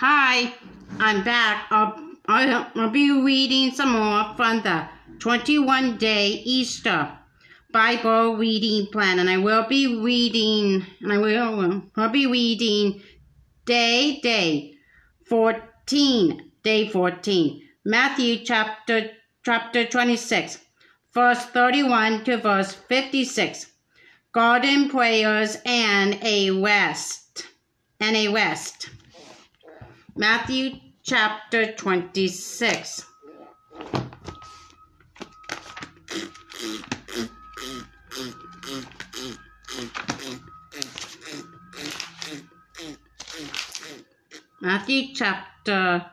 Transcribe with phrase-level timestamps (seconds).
[0.00, 0.54] Hi,
[1.00, 1.66] I'm back.
[1.70, 1.98] I'll,
[2.28, 7.18] I'll, be reading some more from the 21 day Easter
[7.72, 13.02] Bible reading plan, and I will be reading, and I will, I'll be reading
[13.64, 14.74] day, day
[15.26, 19.10] 14, day 14, Matthew chapter,
[19.44, 20.58] chapter 26,
[21.12, 23.66] verse 31 to verse 56,
[24.30, 27.48] garden prayers and a rest,
[27.98, 28.90] and a rest.
[30.18, 33.04] Matthew chapter 26.
[44.60, 46.04] Matthew chapter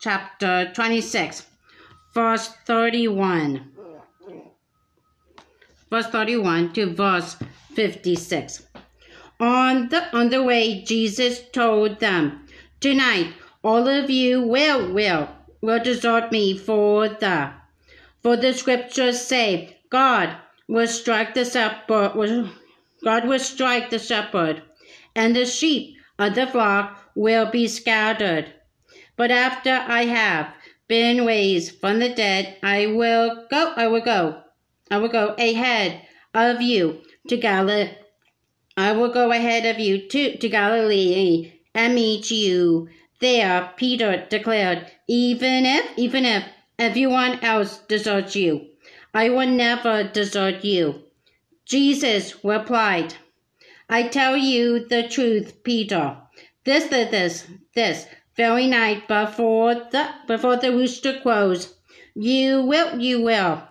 [0.00, 1.42] chapter 26
[2.14, 3.70] verse 31
[5.90, 7.36] verse 31 to verse
[7.74, 8.66] 56
[9.38, 12.45] on the on the way Jesus told them
[12.86, 13.32] Tonight,
[13.64, 15.28] all of you will, will,
[15.60, 17.50] will desert me for the,
[18.22, 20.36] for the scriptures say, God
[20.68, 22.48] will strike the shepherd, will,
[23.02, 24.62] God will strike the shepherd,
[25.16, 28.54] and the sheep of the flock will be scattered.
[29.16, 30.54] But after I have
[30.86, 34.42] been raised from the dead, I will go, I will go,
[34.92, 37.90] I will go ahead of you to Galilee.
[38.76, 42.88] I will go ahead of you to, to Galilee and meet you
[43.20, 46.42] there, Peter declared, even if, even if
[46.78, 48.66] everyone else deserts you,
[49.14, 51.02] I will never desert you.
[51.66, 53.14] Jesus replied,
[53.88, 56.16] I tell you the truth, Peter.
[56.64, 61.74] This, this, this, this very night before the before the rooster crows,
[62.14, 63.62] you will, you will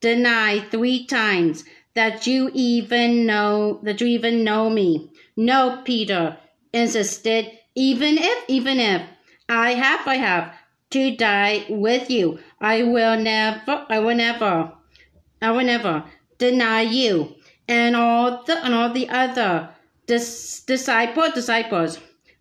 [0.00, 5.10] deny three times that you even know that you even know me.
[5.36, 6.38] No, Peter,
[6.72, 9.02] insisted, even if, even if
[9.48, 10.54] I have, I have
[10.90, 14.72] to die with you, I will never, I will never,
[15.40, 16.04] I will never
[16.38, 17.34] deny you.
[17.68, 19.70] And all the, and all the other
[20.06, 21.98] dis, disciple, disciples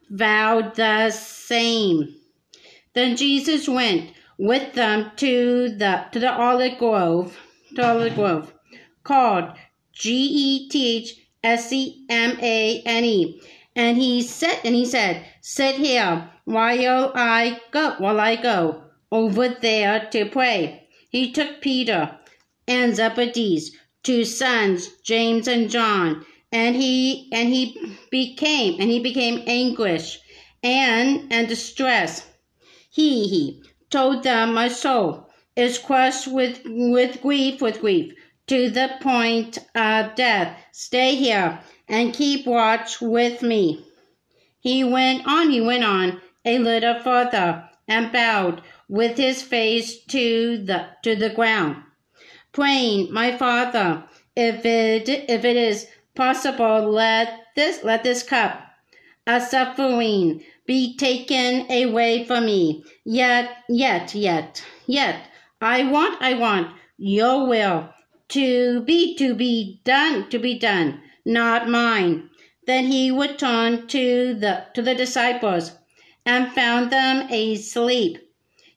[0.10, 2.16] vowed the same.
[2.94, 7.38] Then Jesus went with them to the, to the olive grove,
[7.76, 8.54] to olive grove,
[9.04, 9.54] called
[9.94, 11.22] G-E-T-H-S-E-M-A-N-E
[13.76, 19.50] and he said, and he said, sit here while I go, while I go over
[19.50, 20.88] there to pray.
[21.10, 22.18] He took Peter
[22.68, 29.44] and Zebedee's two sons, James and John, and he and he became and he became
[29.48, 30.20] anguish
[30.64, 32.28] and and distress.
[32.90, 38.14] He he told them, my soul is crushed with with grief, with grief
[38.48, 40.58] to the point of death.
[40.72, 41.60] Stay here
[41.92, 43.86] and keep watch with me.
[44.62, 50.58] He went on, he went on a little further and bowed with his face to
[50.58, 51.84] the to the ground,
[52.54, 58.62] praying, My Father, if it if it is possible, let this let this cup
[59.28, 62.86] of suffering be taken away from me.
[63.04, 65.28] Yet, yet, yet, yet,
[65.60, 67.90] I want, I want your will
[68.30, 72.30] to be to be done, to be done not mine.
[72.68, 75.74] Then he would turn to the to the disciples
[76.26, 78.18] and found them asleep.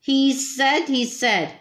[0.00, 1.53] He said, he said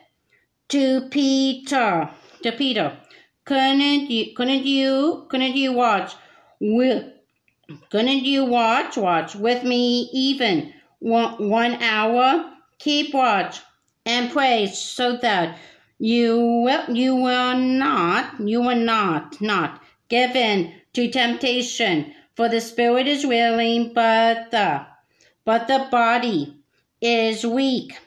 [0.69, 2.09] to Peter,
[2.41, 2.97] to Peter,
[3.45, 6.15] couldn't you couldn't you couldn't you watch
[6.59, 7.05] with
[7.89, 12.51] couldn't you watch watch with me even one, one hour?
[12.79, 13.61] Keep watch
[14.05, 15.57] and pray so that
[15.99, 19.82] you will you will not you will not not
[20.13, 22.13] given to temptation.
[22.35, 24.85] For the spirit is willing, but the
[25.43, 26.55] but the body
[27.01, 27.97] is weak.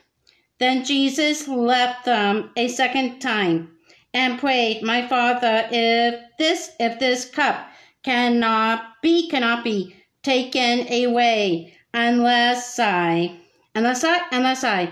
[0.57, 3.71] Then Jesus left them a second time
[4.13, 7.67] and prayed, My Father, if this if this cup
[8.03, 9.93] cannot be cannot be
[10.23, 13.35] taken away unless I
[13.75, 14.91] unless I unless I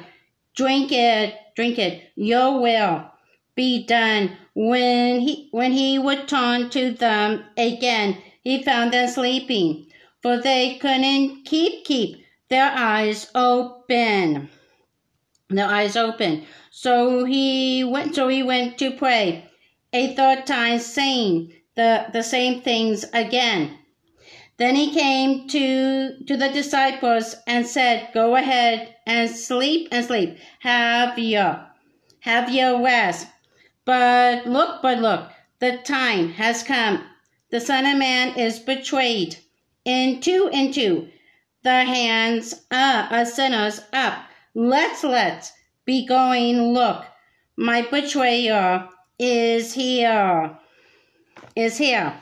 [0.53, 3.09] drink it drink it, your will
[3.55, 4.37] be done.
[4.53, 9.87] When he when he would turn to them again, he found them sleeping,
[10.21, 14.49] for they couldn't keep keep their eyes open.
[15.49, 16.45] Their eyes open.
[16.71, 19.49] So he went so he went to pray
[19.93, 23.79] a third time, saying the, the same things again.
[24.57, 30.37] Then he came to to the disciples and said, Go ahead and sleep and sleep.
[30.59, 31.65] Have your
[32.19, 33.27] have your rest.
[33.85, 35.29] But look, but look,
[35.59, 37.03] the time has come.
[37.51, 39.37] The Son of Man is betrayed
[39.85, 41.09] into, into
[41.63, 44.25] the hands up, uh, a sinners up.
[44.55, 45.51] Let's, let's
[45.85, 46.73] be going.
[46.73, 47.05] Look,
[47.57, 48.89] my betrayer
[49.19, 50.57] is here,
[51.55, 52.13] is here.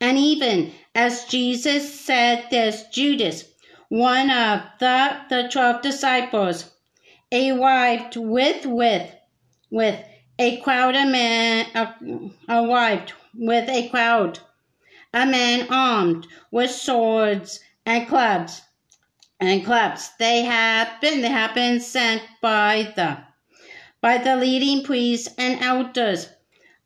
[0.00, 3.44] And even as Jesus said this, Judas,
[3.88, 6.70] one of the, the twelve disciples,
[7.32, 9.14] arrived with, with,
[9.70, 9.98] with
[10.38, 11.66] a crowd of men,
[12.48, 14.38] arrived with a crowd,
[15.12, 18.62] a man armed with swords and clubs
[19.40, 20.10] and clubs.
[20.18, 23.18] They have been they have been sent by the
[24.00, 26.28] by the leading priests and elders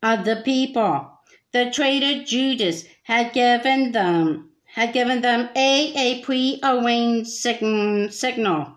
[0.03, 1.11] of the people.
[1.53, 8.77] The traitor Judas had given them had given them a, a pre-arranged signal.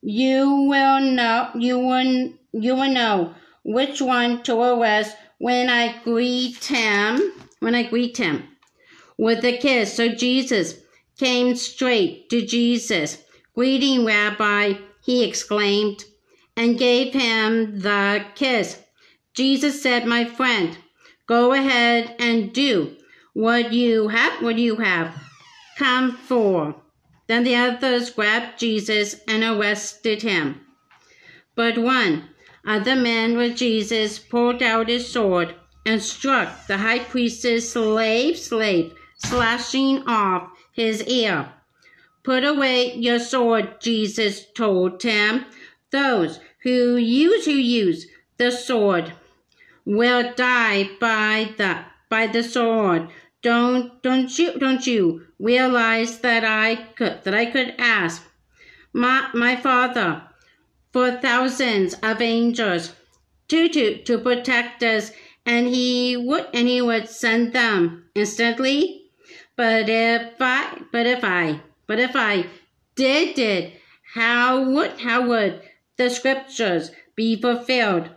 [0.00, 6.64] You will know you will you will know which one to arrest when I greet
[6.64, 8.48] him when I greet him
[9.16, 9.94] with a kiss.
[9.94, 10.74] So Jesus
[11.16, 13.22] came straight to Jesus.
[13.54, 14.74] Greeting, Rabbi,
[15.04, 16.04] he exclaimed,
[16.56, 18.82] and gave him the kiss.
[19.34, 20.76] Jesus said, My friend,
[21.26, 22.96] go ahead and do
[23.32, 25.14] what you have what you have
[25.78, 26.74] come for.
[27.28, 30.60] Then the others grabbed Jesus and arrested him.
[31.54, 32.28] But one
[32.64, 35.54] of the men with Jesus pulled out his sword
[35.84, 41.52] and struck the high priest's slave slave, slashing off his ear.
[42.22, 45.44] Put away your sword, Jesus told him.
[45.90, 48.06] Those who use who use
[48.38, 49.12] the sword
[49.84, 53.08] will die by the by the sword.
[53.42, 58.22] Don't don't you don't you realize that I could that I could ask
[58.92, 60.22] my my father
[60.92, 62.94] for thousands of angels
[63.48, 65.12] to to to protect us.
[65.44, 69.02] And he would and he would send them instantly.
[69.56, 72.46] But if I, but if I, but if I
[72.94, 73.74] did it,
[74.14, 75.62] how would, how would
[75.96, 78.08] the scriptures be fulfilled?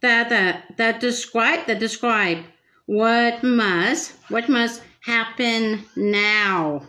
[0.00, 2.44] That, that, that describe, that describe
[2.86, 6.86] what must, what must happen now?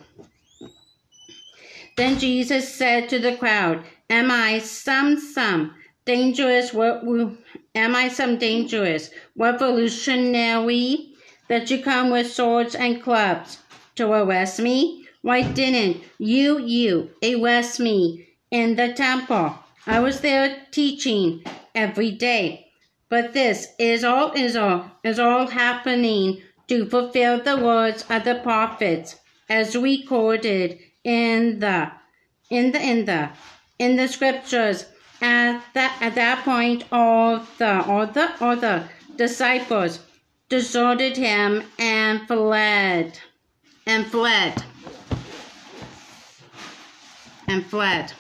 [1.95, 5.73] Then Jesus said to the crowd, Am I some, some
[6.05, 7.03] dangerous, what,
[7.73, 11.13] am I some dangerous revolutionary
[11.47, 13.59] that you come with swords and clubs?
[13.95, 15.07] to arrest me?
[15.21, 19.57] Why didn't you, you, arrest me in the temple?
[19.87, 21.43] I was there teaching
[21.73, 22.67] every day.
[23.09, 28.35] But this is all is all is all happening to fulfill the words of the
[28.35, 29.15] prophets
[29.47, 31.91] as recorded in the
[32.49, 33.29] in the in the
[33.79, 34.85] in the scriptures
[35.21, 38.83] at that at that point all the all the all the
[39.15, 39.99] disciples
[40.49, 43.19] deserted him and fled
[43.87, 44.63] and fled.
[47.47, 48.13] And fled.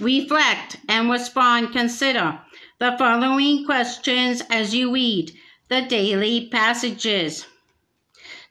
[0.00, 1.72] Reflect and respond.
[1.72, 2.40] Consider
[2.78, 5.32] the following questions as you read
[5.68, 7.46] the daily passages.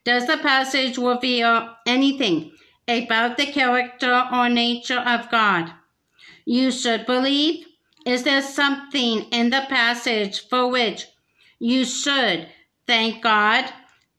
[0.05, 2.53] Does the passage reveal anything
[2.87, 5.71] about the character or nature of God?
[6.45, 7.65] You should believe.
[8.05, 11.07] Is there something in the passage for which
[11.59, 12.47] you should
[12.87, 13.71] thank God?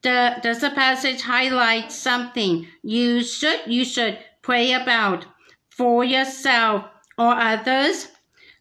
[0.03, 5.25] does the passage highlight something you should you should pray about
[5.69, 6.85] for yourself
[7.17, 8.09] or others?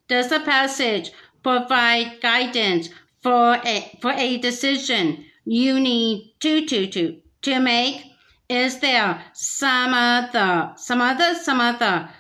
[0.09, 1.11] Does the passage
[1.43, 2.91] provide guidance
[3.23, 8.12] for a, for a decision you need to, to, to, to make?
[8.53, 12.11] Is there some other, some other, some other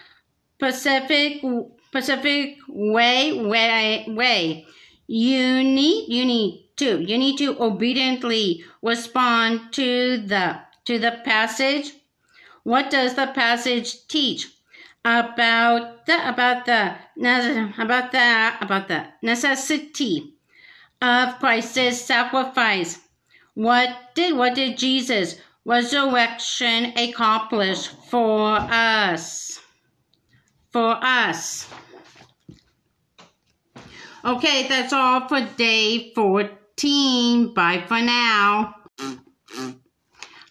[0.59, 1.43] Pacific
[1.93, 4.67] Pacific way, way, way
[5.07, 11.93] you need, you need to, you need to obediently respond to the to the passage.
[12.63, 14.49] What does the passage teach
[15.05, 16.97] about the about the
[17.79, 20.35] about the about the necessity
[21.03, 23.01] of Christ's sacrifice?
[23.53, 29.61] What did what did Jesus resurrection accomplished for us?
[30.73, 31.69] For us.
[34.25, 37.55] Okay, that's all for day 14.
[37.55, 38.75] Bye for now.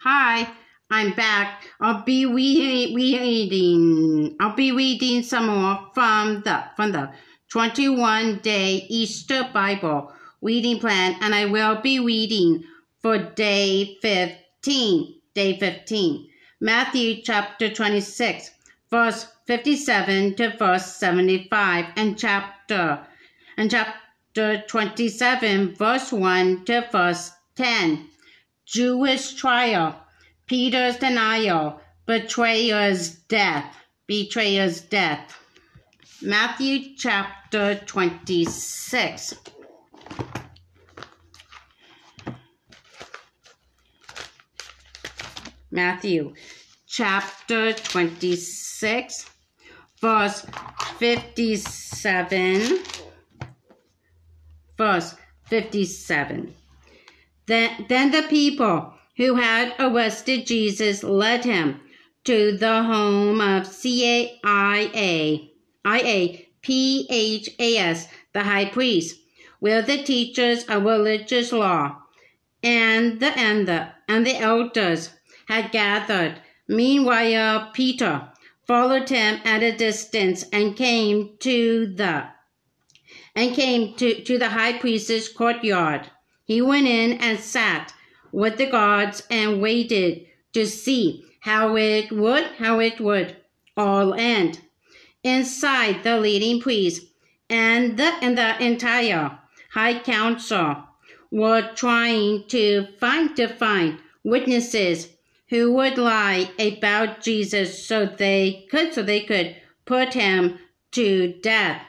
[0.03, 0.47] Hi,
[0.89, 1.67] I'm back.
[1.79, 4.35] I'll be reading.
[4.39, 7.11] I'll be reading some more from the from the
[7.49, 12.63] 21 day Easter Bible reading plan, and I will be reading
[13.01, 14.40] for day 15.
[14.61, 16.29] Day 15.
[16.59, 18.51] Matthew chapter 26,
[18.89, 23.05] verse 57 to verse 75, and chapter
[23.57, 23.95] and chapter
[24.33, 28.07] chapter 27, verse 1 to verse 10.
[28.65, 29.95] Jewish trial,
[30.47, 33.75] Peter's denial betrayer's death.
[34.07, 35.37] Betrayer's death.
[36.21, 39.33] Matthew chapter 26.
[45.71, 46.33] Matthew
[46.85, 49.29] chapter 26,
[50.01, 50.45] verse
[50.99, 52.79] 57.
[54.77, 56.53] Verse 57.
[57.47, 61.79] Then, then the people who had arrested Jesus led him
[62.25, 65.51] to the home of C-A-I-A,
[65.85, 66.47] I-A-P-H-A-S,
[68.33, 69.17] the high priest,
[69.59, 71.97] where the teachers of religious law
[72.61, 75.09] and the, and the, and the elders
[75.51, 76.41] had gathered.
[76.69, 78.29] Meanwhile, Peter
[78.65, 82.27] followed him at a distance and came to the
[83.35, 86.09] and came to, to the high priest's courtyard.
[86.45, 87.93] He went in and sat
[88.31, 93.35] with the guards and waited to see how it would how it would
[93.75, 94.61] all end.
[95.21, 97.01] Inside the leading priest
[97.49, 99.37] and the and the entire
[99.73, 100.77] high council
[101.29, 105.09] were trying to find to find witnesses
[105.51, 109.55] who would lie about Jesus so they could so they could
[109.85, 110.57] put him
[110.91, 111.83] to death.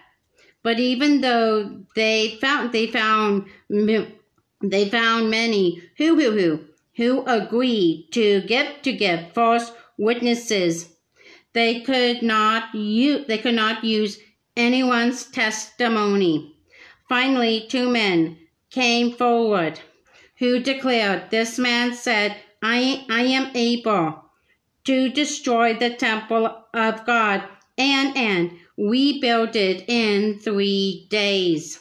[0.63, 6.61] But even though they found they found they found many who who who
[6.97, 10.89] who agreed to give to give false witnesses.
[11.53, 14.19] They could not use they could not use
[14.57, 16.57] anyone's testimony.
[17.09, 18.39] Finally, two men
[18.71, 19.79] came forward
[20.39, 24.25] who declared, This man said, I, I am able
[24.85, 27.43] to destroy the temple of God
[27.77, 31.81] and and we rebuild it in three days.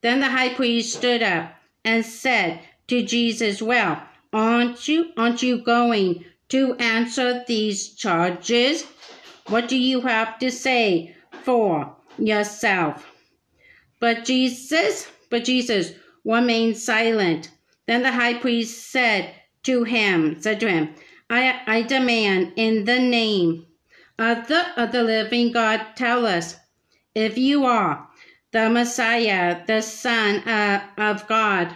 [0.00, 1.54] Then the high priest stood up
[1.84, 4.02] and said to Jesus, Well,
[4.32, 8.84] aren't you aren't you going to answer these charges?
[9.48, 13.10] What do you have to say for yourself?
[14.00, 15.92] But Jesus, but Jesus
[16.24, 17.50] remained silent.
[17.86, 20.94] Then the high priest said to him, said to him,
[21.28, 23.66] I, I demand in the name
[24.18, 26.56] of the, of the living God, tell us
[27.14, 28.08] if you are
[28.52, 31.74] the Messiah, the Son uh, of God.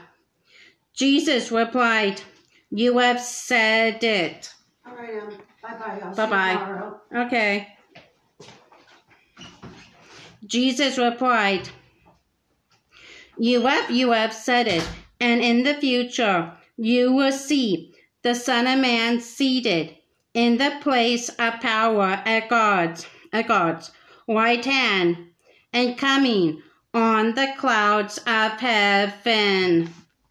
[0.95, 2.23] Jesus replied,
[2.71, 4.53] You have said it.
[4.87, 5.31] All right, um,
[5.63, 6.13] bye-bye.
[6.15, 6.93] Bye bye.
[7.25, 7.69] Okay.
[10.47, 11.69] Jesus replied,
[13.39, 14.89] You have, you have said it,
[15.21, 17.93] and in the future you will see
[18.23, 19.97] the Son of Man seated
[20.33, 23.91] in the place of power at God's, at God's
[24.29, 25.17] right hand
[25.73, 26.63] and coming
[26.95, 29.93] on the clouds of heaven.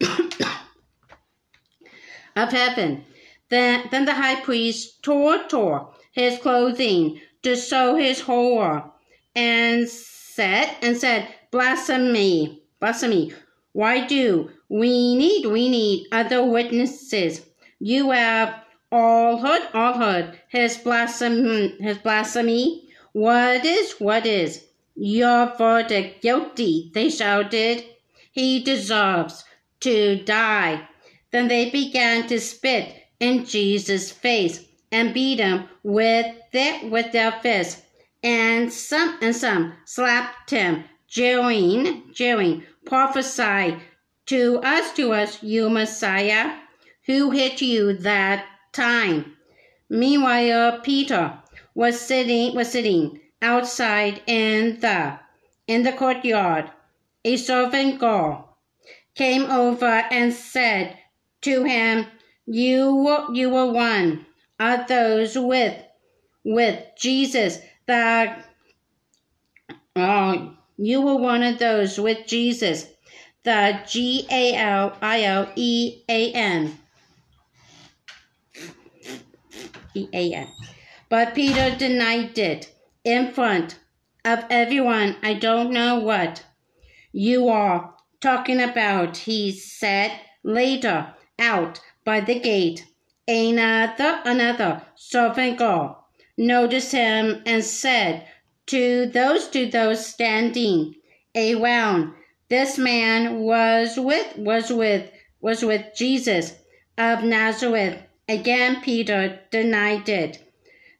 [2.36, 3.04] of heaven.
[3.50, 8.90] Then, then the high priest tore, tore his clothing to show his horror
[9.34, 13.32] and said, and said, blasphemy, blasphemy.
[13.72, 17.42] Why do we need, we need other witnesses?
[17.78, 22.88] You have all heard, all heard his blasphemy, his blasphemy.
[23.12, 24.64] What is, what is?
[24.94, 27.84] Your verdict guilty, they shouted.
[28.32, 29.44] He deserves
[29.80, 30.88] to die.
[31.30, 37.32] Then they began to spit in Jesus' face and beat him with their, with their
[37.32, 37.82] fists.
[38.22, 43.76] And some and some slapped him, jeering, jeering, prophesy
[44.26, 46.58] to us, to us, you Messiah,
[47.06, 49.36] who hit you that time.
[49.88, 51.38] Meanwhile, Peter
[51.74, 55.18] was sitting was sitting outside in the
[55.66, 56.70] in the courtyard.
[57.24, 58.56] A servant girl
[59.14, 60.98] came over and said
[61.40, 62.06] to him,
[62.46, 64.26] "You were, you were one
[64.60, 65.74] of those with
[66.44, 67.60] with Jesus.
[67.86, 68.36] The
[69.96, 72.86] oh, you were one of those with Jesus."
[73.44, 76.78] The G A L I L E A N.
[79.94, 80.48] E A N.
[81.08, 82.72] But Peter denied it
[83.04, 83.78] in front
[84.24, 85.16] of everyone.
[85.22, 86.42] I don't know what
[87.12, 92.84] you are talking about, he said later out by the gate.
[93.26, 98.26] Another, another servant girl noticed him and said
[98.68, 100.94] to those to those standing
[101.36, 102.14] around,
[102.48, 105.10] this man was with was with
[105.40, 106.54] was with Jesus
[106.96, 108.02] of Nazareth.
[108.28, 110.44] Again Peter denied it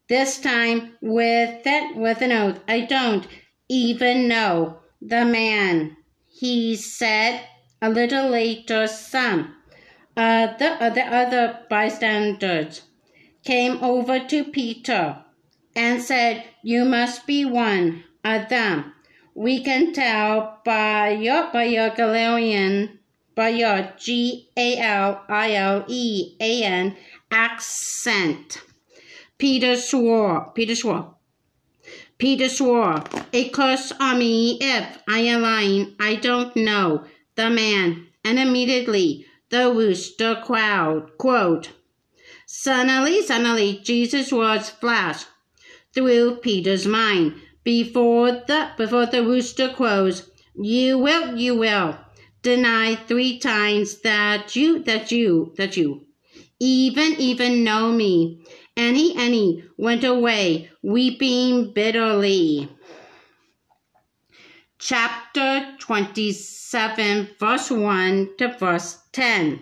[0.09, 2.61] this time with that with an oath.
[2.67, 3.27] I don't
[3.69, 5.97] even know the man.
[6.27, 7.43] He said
[7.81, 9.55] a little later some
[10.17, 12.83] uh, the, uh, the other bystanders
[13.45, 15.25] came over to Peter
[15.79, 18.93] and said, You must be one of them.
[19.35, 22.99] We can tell by your by your Galilean
[23.37, 26.97] by your G A L I L E A N
[27.31, 28.61] accent.
[29.39, 30.51] Peter swore.
[30.57, 31.15] Peter swore.
[32.19, 35.95] Peter swore, A curse on me if I am lying.
[36.01, 37.05] I don't know
[37.37, 38.09] the man.
[38.25, 41.69] And immediately the rooster crowed.
[42.47, 45.29] Suddenly, suddenly, Jesus' words flashed
[45.95, 47.35] through Peter's mind.
[47.65, 51.99] Before the before the rooster crows, you will, you will
[52.43, 56.07] deny three times that you, that you, that you
[56.61, 58.45] even, even know me.
[58.77, 62.69] And he, and he went away, weeping bitterly.
[64.79, 69.61] Chapter 27, verse 1 to verse 10.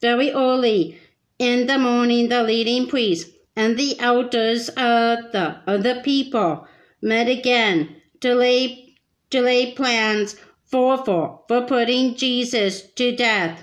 [0.00, 0.98] Very early
[1.38, 6.66] in the morning, the leading priests and the elders of the, of the people
[7.02, 8.96] met again to lay,
[9.28, 13.62] to lay plans for, for, for putting Jesus to death.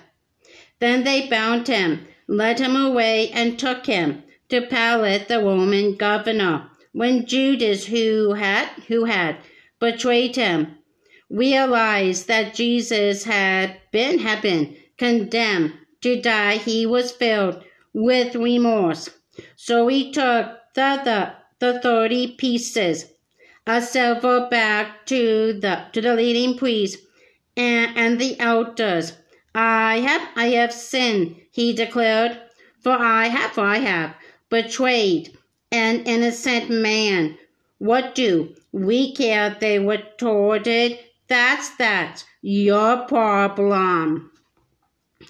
[0.80, 6.70] Then they bound him, led him away, and took him to Pilate the Roman governor.
[6.92, 9.38] When Judas, who had who had
[9.80, 10.78] betrayed him,
[11.28, 17.64] realized that Jesus had been had been condemned to die, he was filled
[17.94, 19.10] with remorse.
[19.56, 23.06] So he took the the, the thirty pieces
[23.66, 27.00] of silver back to the to the leading priest
[27.56, 29.14] and, and the elders.
[29.56, 32.40] I have I have sinned, he declared,
[32.82, 34.16] for I have for I have
[34.50, 35.38] betrayed
[35.72, 37.38] an innocent man.
[37.80, 39.56] What do we care?
[39.60, 41.00] They retorted.
[41.28, 42.24] That's that.
[42.42, 44.32] Your problem.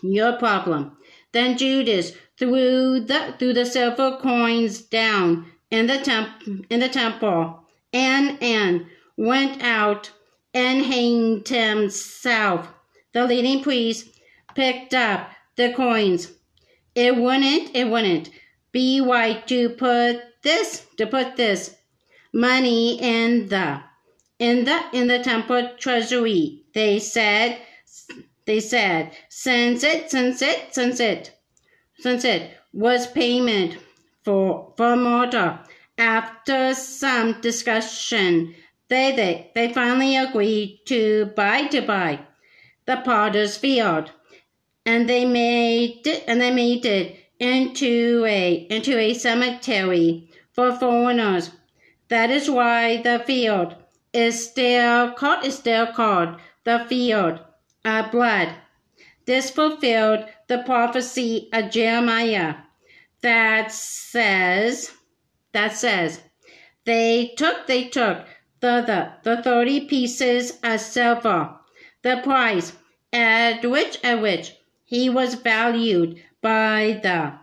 [0.03, 0.96] Your problem.
[1.37, 6.29] Then Judas threw the threw the silver coins down in the temp
[6.71, 7.59] in the temple
[7.93, 10.09] and and went out
[10.55, 12.73] and hanged himself.
[13.13, 14.07] The leading priest
[14.55, 16.31] picked up the coins.
[16.95, 18.31] It wouldn't it wouldn't
[18.71, 21.75] be right to put this to put this
[22.33, 23.83] money in the
[24.39, 27.61] in the in the temple treasury they said
[28.45, 31.36] they said since it since it since it
[31.99, 33.77] since it was payment
[34.23, 35.59] for for murder
[35.97, 38.53] after some discussion
[38.89, 42.19] they they, they finally agreed to buy to buy
[42.85, 44.11] the potter's field
[44.85, 51.51] and they made it and they made it into a into a cemetery for foreigners.
[52.07, 53.75] That is why the field
[54.13, 57.39] is still called is still called the field
[57.83, 58.49] of blood.
[59.27, 62.55] This fulfilled the prophecy of Jeremiah
[63.21, 64.93] that says
[65.51, 66.21] that says
[66.85, 68.25] they took they took
[68.61, 71.55] the the, the thirty pieces of silver,
[72.03, 72.71] the price
[73.11, 74.53] at which at which
[74.85, 77.33] he was valued by the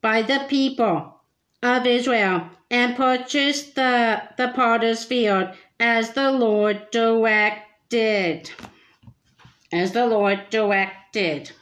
[0.00, 1.20] by the people
[1.62, 8.50] of Israel and purchased the, the potter's field as the Lord directed.
[9.72, 11.52] As the Lord directed.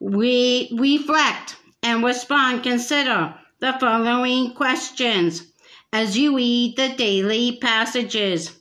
[0.00, 5.44] We reflect and respond, consider the following questions
[5.92, 8.58] as you read the daily passages.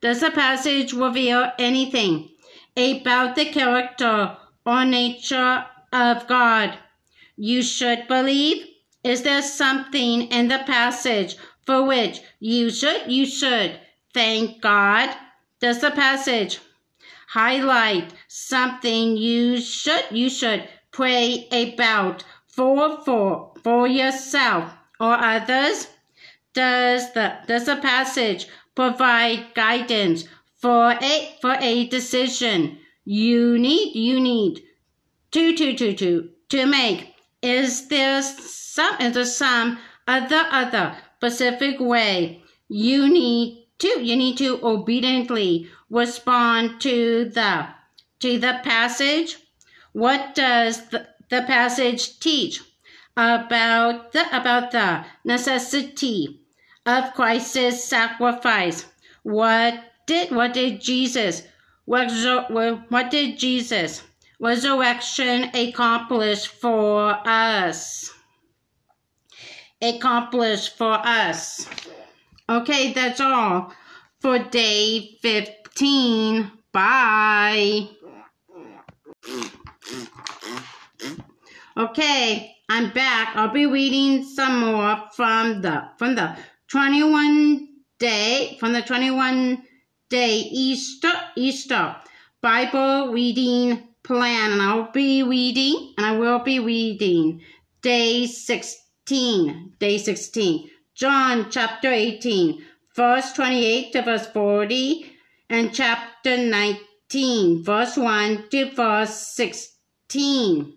[0.00, 2.28] Does the passage reveal anything
[2.76, 6.78] about the character or nature of God
[7.36, 8.75] you should believe?
[9.06, 13.78] Is there something in the passage for which you should you should
[14.12, 15.16] thank God?
[15.60, 16.58] Does the passage
[17.28, 25.86] highlight something you should you should pray about for for for yourself or others?
[26.52, 30.24] Does the does the passage provide guidance
[30.56, 34.64] for a for a decision you need you need
[35.30, 37.15] to to to to to make
[37.46, 44.36] is there some is there some other other specific way you need to you need
[44.36, 47.66] to obediently respond to the
[48.18, 49.38] to the passage
[49.92, 52.60] what does the, the passage teach
[53.16, 56.40] about the about the necessity
[56.84, 58.86] of Christ's sacrifice.
[59.22, 59.74] What
[60.06, 61.42] did what did Jesus
[61.84, 62.10] what,
[62.90, 64.02] what did Jesus
[64.40, 68.12] resurrection accomplished for us?
[69.80, 71.68] Accomplished for us.
[72.48, 73.72] Okay, that's all
[74.20, 76.50] for day 15.
[76.72, 77.88] Bye.
[81.76, 83.36] Okay, I'm back.
[83.36, 86.36] I'll be reading some more from the from the
[86.68, 87.68] 21
[87.98, 89.62] day from the 21
[90.08, 91.96] day Easter Easter
[92.40, 97.42] Bible reading plan and I'll be reading and I will be reading
[97.82, 102.62] day 16 day 16 John chapter 18
[102.94, 105.12] verse 28 to verse 40
[105.50, 110.72] and chapter 19 verse 1 to verse 16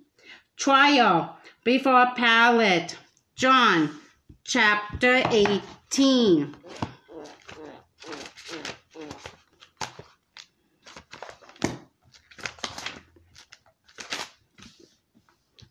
[0.57, 2.97] trial before Pilate.
[3.35, 3.91] John
[4.43, 6.55] chapter 18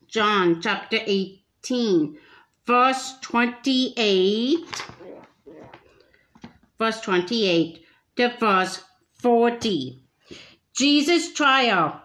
[0.08, 2.16] John chapter 18,
[2.66, 4.84] verse 28,
[6.78, 7.84] verse 28
[8.16, 10.02] to verse 40.
[10.74, 12.00] Jesus' trial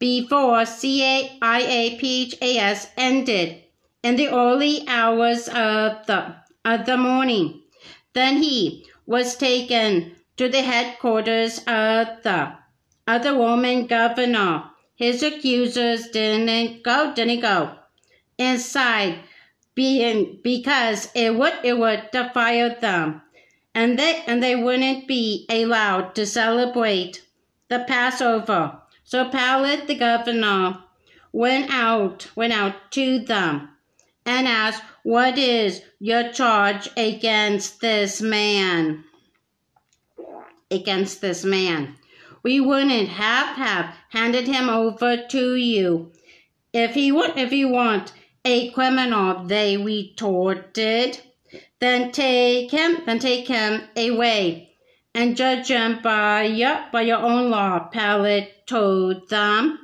[0.00, 1.28] before CAIAPHAS
[2.96, 3.62] ended
[4.02, 7.62] in the early hours of the, of the morning.
[8.14, 12.54] Then he was taken to the headquarters of the,
[13.06, 17.76] of the Roman governor his accusers didn't go, didn't go
[18.38, 19.18] inside
[19.74, 23.22] being because it would it would defile them,
[23.74, 27.22] and they and they wouldn't be allowed to celebrate
[27.68, 28.78] the Passover.
[29.02, 30.78] So Pilate the governor
[31.32, 33.70] went out went out to them
[34.24, 39.04] and asked, What is your charge against this man?
[40.70, 41.96] Against this man
[42.44, 46.12] we wouldn't have have handed him over to you.
[46.72, 48.12] If he would, if you want
[48.44, 51.18] a criminal, they retorted,
[51.80, 54.74] then take him, then take him away
[55.14, 59.78] and judge him by your, by your own law, Pilate told them.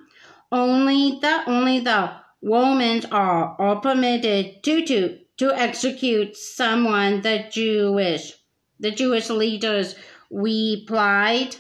[0.53, 2.11] Only the, only the
[2.42, 8.33] Romans are, are permitted to, to, to execute someone, the Jewish,
[8.81, 9.94] the Jewish leaders
[10.31, 11.57] replied.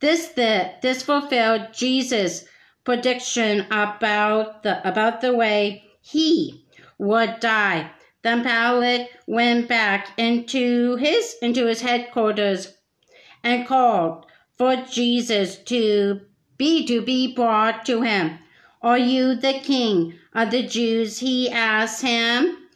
[0.00, 2.44] This the this fulfilled Jesus'
[2.84, 6.64] prediction about the about the way he
[6.98, 7.90] would die.
[8.22, 12.74] Then Pilate went back into his into his headquarters
[13.42, 16.20] and called for Jesus to
[16.56, 18.38] be to be brought to him.
[18.82, 21.18] Are you the king of the Jews?
[21.18, 22.68] He asked him.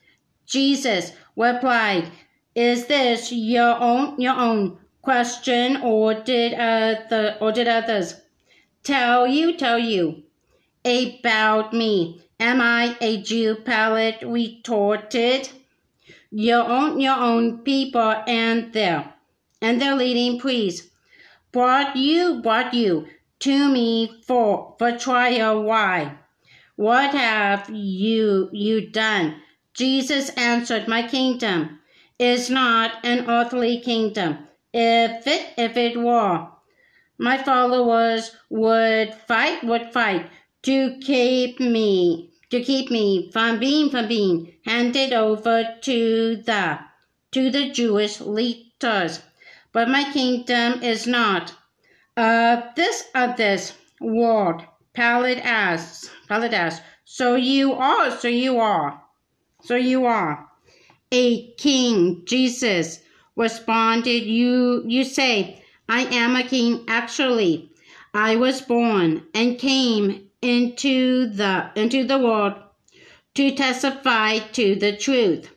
[0.47, 2.11] Jesus replied,
[2.55, 8.15] Is this your own your own question or did the or did others
[8.85, 10.23] tell you tell you
[10.85, 12.23] about me?
[12.39, 15.49] Am i a jew pilate retorted?
[16.31, 19.13] Your own your own people and their
[19.61, 20.89] and their leading priests
[21.51, 23.07] brought you brought you
[23.41, 25.63] to me for for trial.
[25.63, 26.17] Why?
[26.77, 29.43] What have you you done?
[29.75, 31.81] Jesus answered my kingdom
[32.19, 36.49] is not an earthly kingdom if it if it were,
[37.19, 40.31] my followers would fight would fight
[40.63, 46.79] to keep me to keep me from being from being handed over to the
[47.33, 49.21] to the Jewish leaders.
[49.73, 51.55] But my kingdom is not
[52.17, 54.63] of this of this world.
[54.95, 56.11] Pilate asks.
[56.29, 56.85] Pilate asks.
[57.05, 58.11] So you are.
[58.11, 59.03] So you are.
[59.63, 60.49] So you are
[61.13, 63.02] a king, Jesus
[63.37, 67.71] responded, You you say, I am a king actually.
[68.15, 72.55] I was born and came into the into the world
[73.35, 75.51] to testify to the truth.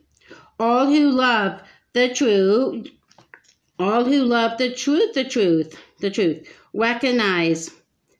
[0.60, 1.62] All who love
[1.94, 2.88] the truth
[3.78, 7.70] all who love the truth, the truth, the truth, recognize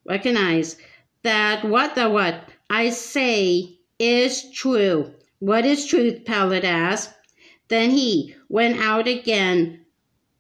[0.06, 0.78] recognize
[1.24, 5.14] that what the what I say is true.
[5.40, 6.26] What is truth?
[6.26, 7.14] Pilate asked.
[7.68, 9.86] Then he went out again.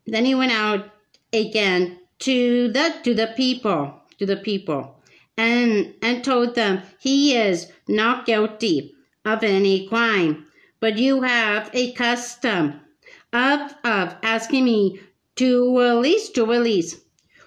[0.05, 0.91] Then he went out
[1.33, 5.01] again to the to the people, to the people,
[5.37, 8.93] and and told them he is not guilty
[9.25, 10.45] of any crime.
[10.79, 12.81] But you have a custom
[13.33, 14.99] of of asking me
[15.37, 17.01] to release to release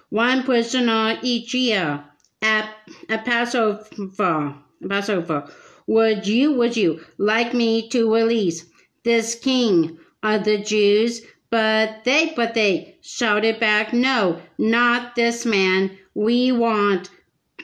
[0.09, 2.03] one prisoner each year
[2.41, 2.69] at
[3.09, 4.55] a Passover.
[4.87, 5.49] Passover.
[5.87, 8.65] Would you would you like me to release
[9.03, 15.97] this king of the Jews, but they but they shouted back, No, not this man.
[16.13, 17.09] We want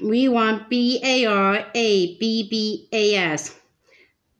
[0.03, 3.59] we want B A R A B B A S.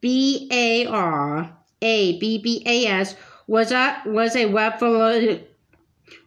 [0.02, 3.16] B A R A B B A S
[3.48, 5.44] was a was a revolu-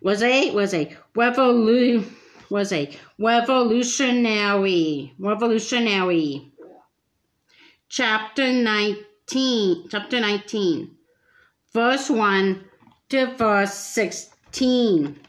[0.00, 2.04] was a was a revolu-
[2.50, 6.50] was a revolutionary, revolutionary.
[7.88, 10.90] Chapter 19, chapter 19,
[11.74, 12.64] verse 1
[13.10, 15.20] to verse 16.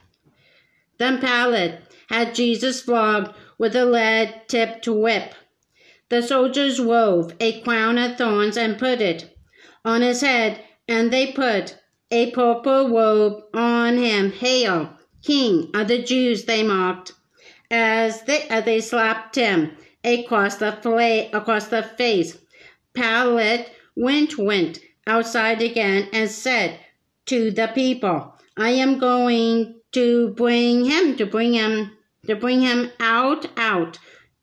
[0.97, 5.33] Then Pilate had Jesus flogged with a lead tipped whip.
[6.07, 9.38] The soldiers wove a crown of thorns and put it
[9.83, 11.77] on his head, and they put
[12.09, 14.31] a purple robe on him.
[14.31, 17.12] Hail, King of the Jews, they mocked,
[17.69, 22.38] as they, as they slapped him across the, fla- across the face.
[22.93, 26.79] Pilate went, went outside again and said
[27.25, 31.91] to the people, I am going to bring him, to bring him,
[32.25, 33.99] to bring him out, out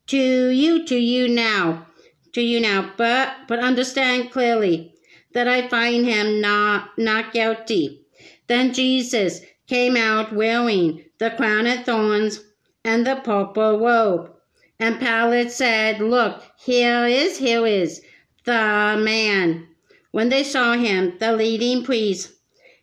[0.09, 1.87] to you, to you now,
[2.35, 2.93] to you now.
[2.99, 4.95] But, but understand clearly
[5.33, 8.03] that I find him not, not guilty.
[8.49, 12.45] Then Jesus came out wearing the crown of thorns
[12.85, 14.33] and the purple robe.
[14.79, 18.03] And Pilate said, Look, here is, here is
[18.47, 19.67] the man.
[20.13, 22.33] When they saw him, the leading priests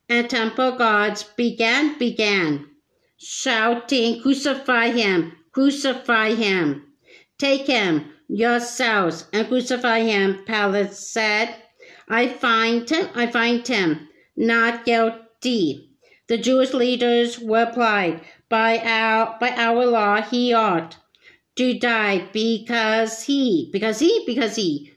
[0.10, 2.68] and temple guards began, began,
[3.18, 6.94] shouting, Crucify him, crucify him.
[7.38, 11.56] Take him yourselves and crucify him, Pilate said.
[12.10, 15.90] I find him, I find him not guilty.
[16.28, 20.98] The Jewish leaders replied, by our, by our law, he ought
[21.56, 24.93] to die because he, because he, because he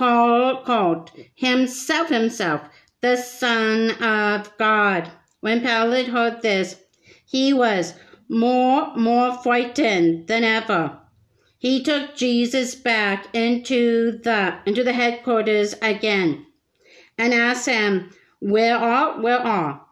[0.00, 2.62] called, called himself, himself,
[3.02, 5.10] the Son of God.
[5.40, 6.76] When Pilate heard this,
[7.26, 7.92] he was
[8.26, 10.98] more, more frightened than ever.
[11.58, 16.46] He took Jesus back into the, into the headquarters again
[17.18, 19.84] and asked him, Where are, where are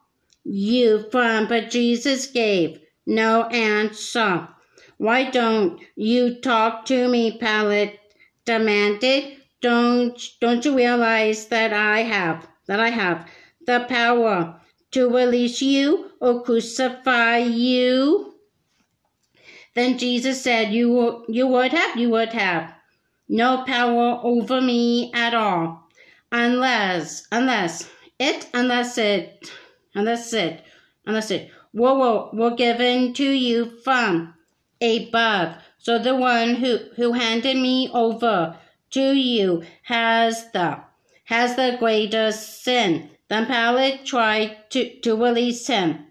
[0.43, 1.49] you from?
[1.49, 4.49] But Jesus gave no answer.
[4.97, 7.37] Why don't you talk to me?
[7.39, 8.01] Pilate
[8.47, 9.38] demanded.
[9.61, 13.29] Don't, don't you realize that I have, that I have
[13.67, 14.61] the power
[14.93, 18.35] to release you or crucify you?
[19.75, 22.75] Then Jesus said, you, you would have, you would have
[23.29, 25.89] no power over me at all
[26.33, 29.51] unless unless it unless it
[29.95, 30.63] unless it
[31.07, 34.35] unless it were, were given to you from
[34.81, 35.57] above.
[35.79, 38.57] So the one who, who handed me over
[38.91, 40.81] to you has the
[41.25, 43.11] has the greater sin.
[43.29, 46.07] Then Pilate tried to, to release him,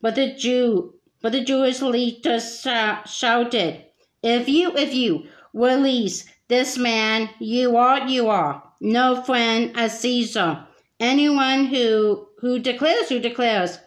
[0.00, 2.66] but the Jew but the Jewish leaders
[3.06, 3.84] shouted,
[4.22, 10.66] If you if you release this man, you are you are no friend of Caesar.
[10.98, 13.78] Anyone who, who declares, who declares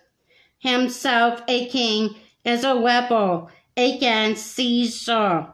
[0.60, 5.48] himself a king is a rebel against Caesar.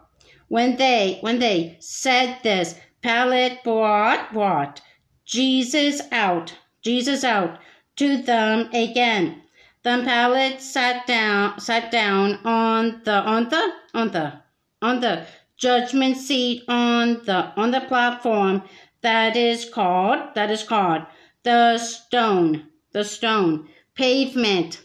[0.51, 4.81] When they, when they said this, Pilate brought, brought
[5.23, 7.57] Jesus out, Jesus out
[7.95, 9.43] to them again.
[9.83, 14.33] Then Pilate sat down, sat down on the, on the, on the,
[14.81, 18.63] on the judgment seat on the, on the platform
[18.99, 21.03] that is called that is called
[21.43, 24.81] the stone the stone pavement.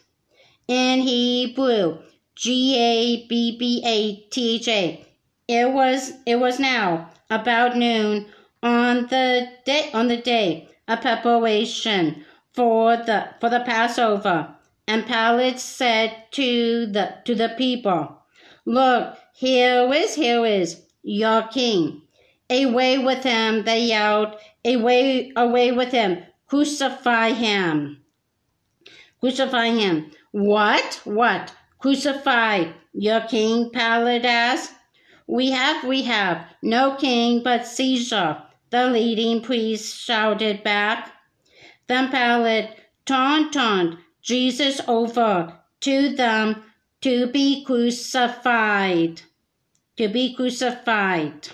[0.68, 1.98] In Hebrew
[2.36, 5.05] G A B B A T H A
[5.48, 8.26] it was it was now about noon
[8.62, 14.54] on the day on the day of preparation for the for the Passover
[14.86, 18.22] and Pilate said to the to the people
[18.64, 22.02] look here is here is your king
[22.48, 24.36] Away with him, they yelled.
[24.64, 26.22] Away, away with him.
[26.46, 28.02] Crucify him.
[29.18, 30.12] Crucify him.
[30.30, 31.00] What?
[31.04, 31.52] What?
[31.80, 34.72] Crucify your king, Pilate asked.
[35.26, 41.12] We have, we have no king but Caesar, the leading priest shouted back.
[41.88, 42.70] Then Pilate
[43.04, 46.62] taunted Jesus over to them
[47.00, 49.22] to be crucified.
[49.96, 51.48] To be crucified.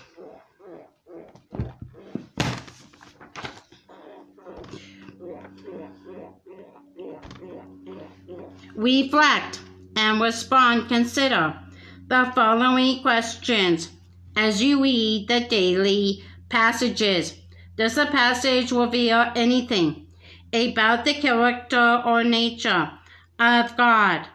[8.75, 9.59] reflect,
[9.95, 10.87] and respond.
[10.87, 11.59] Consider
[12.13, 13.89] the following questions
[14.35, 17.35] as you read the daily passages.
[17.75, 20.05] Does the passage reveal anything
[20.53, 22.91] about the character or nature
[23.39, 24.27] of God?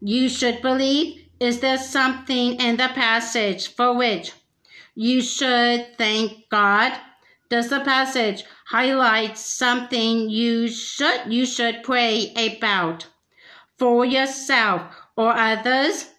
[0.00, 1.20] You should believe.
[1.38, 4.32] Is there something in the passage for which
[4.96, 6.92] you should thank God?
[7.48, 13.06] Does the passage highlight something you should you should pray about?
[13.78, 14.82] for yourself
[15.16, 16.11] or others?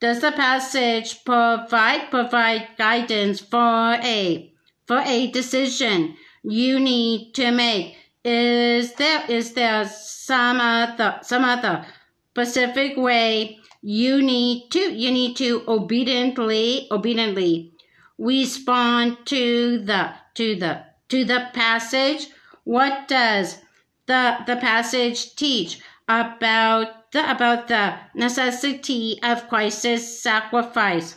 [0.00, 4.52] Does the passage provide provide guidance for a
[4.86, 7.96] for a decision you need to make?
[8.24, 11.86] Is there is there some other some other
[12.32, 17.72] specific way you need to you need to obediently obediently
[18.18, 22.28] respond to the to the to the passage?
[22.64, 23.58] What does
[24.06, 31.16] the the passage teach about the about the necessity of Christ's sacrifice?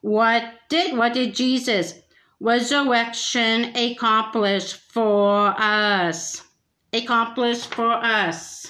[0.00, 1.94] What did what did Jesus
[2.40, 6.42] resurrection accomplish for us?
[6.92, 8.66] Accomplish for us.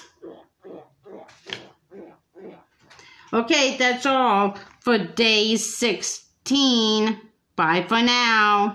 [3.33, 7.17] Okay, that's all for day 16.
[7.55, 8.69] Bye for now.